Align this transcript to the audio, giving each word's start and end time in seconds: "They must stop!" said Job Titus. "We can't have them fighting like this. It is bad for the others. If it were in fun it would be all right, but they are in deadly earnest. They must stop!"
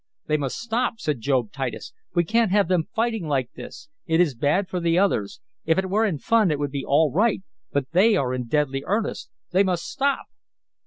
"They 0.25 0.37
must 0.37 0.57
stop!" 0.57 0.99
said 0.99 1.21
Job 1.21 1.51
Titus. 1.51 1.93
"We 2.15 2.23
can't 2.23 2.49
have 2.49 2.67
them 2.69 2.87
fighting 2.95 3.27
like 3.27 3.51
this. 3.53 3.87
It 4.07 4.19
is 4.19 4.33
bad 4.33 4.67
for 4.67 4.79
the 4.79 4.97
others. 4.97 5.41
If 5.63 5.77
it 5.77 5.91
were 5.91 6.05
in 6.07 6.17
fun 6.17 6.49
it 6.49 6.57
would 6.57 6.71
be 6.71 6.83
all 6.83 7.11
right, 7.11 7.43
but 7.71 7.91
they 7.91 8.15
are 8.15 8.33
in 8.33 8.47
deadly 8.47 8.81
earnest. 8.83 9.29
They 9.51 9.61
must 9.61 9.83
stop!" 9.85 10.25